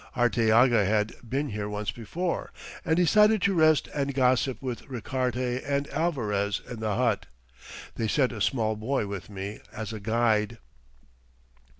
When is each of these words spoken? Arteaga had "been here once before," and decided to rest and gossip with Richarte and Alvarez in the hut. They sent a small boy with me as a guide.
Arteaga 0.15 0.83
had 0.83 1.13
"been 1.29 1.49
here 1.49 1.69
once 1.69 1.91
before," 1.91 2.51
and 2.83 2.95
decided 2.97 3.39
to 3.43 3.53
rest 3.53 3.87
and 3.93 4.15
gossip 4.15 4.59
with 4.59 4.87
Richarte 4.89 5.61
and 5.63 5.87
Alvarez 5.89 6.59
in 6.67 6.79
the 6.79 6.95
hut. 6.95 7.27
They 7.97 8.07
sent 8.07 8.31
a 8.31 8.41
small 8.41 8.75
boy 8.75 9.05
with 9.05 9.29
me 9.29 9.59
as 9.71 9.93
a 9.93 9.99
guide. 9.99 10.57